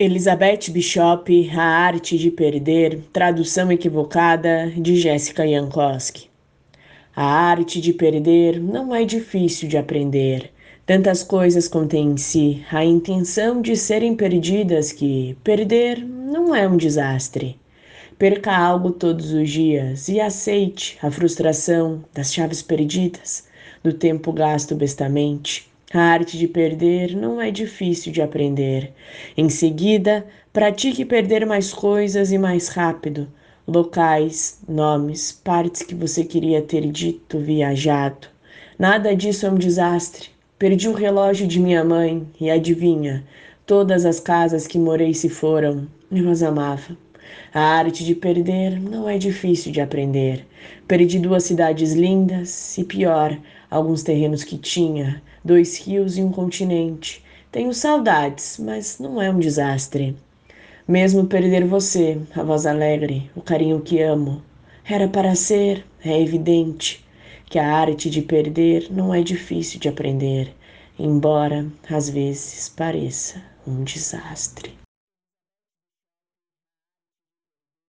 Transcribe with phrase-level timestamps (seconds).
[0.00, 6.30] Elizabeth Bishop, A Arte de Perder, tradução equivocada de Jessica Jankowski.
[7.16, 10.52] A arte de perder não é difícil de aprender.
[10.86, 16.76] Tantas coisas contém em si a intenção de serem perdidas que perder não é um
[16.76, 17.58] desastre.
[18.16, 23.48] Perca algo todos os dias e aceite a frustração das chaves perdidas,
[23.82, 28.92] do tempo gasto bestamente a arte de perder não é difícil de aprender.
[29.36, 33.26] Em seguida, pratique perder mais coisas e mais rápido.
[33.66, 38.28] Locais, nomes, partes que você queria ter dito, viajado.
[38.78, 40.28] Nada disso é um desastre.
[40.58, 43.24] Perdi o relógio de minha mãe e adivinha,
[43.64, 45.88] todas as casas que morei se foram.
[46.10, 46.96] Eu as amava.
[47.52, 50.46] A arte de perder não é difícil de aprender.
[50.86, 53.38] Perdi duas cidades lindas e pior,
[53.70, 57.24] alguns terrenos que tinha, dois rios e um continente.
[57.50, 60.16] Tenho saudades, mas não é um desastre.
[60.86, 64.42] Mesmo perder você, a voz alegre, o carinho que amo,
[64.84, 67.04] era para ser, é evidente
[67.48, 70.54] que a arte de perder não é difícil de aprender,
[70.98, 74.72] embora às vezes pareça um desastre.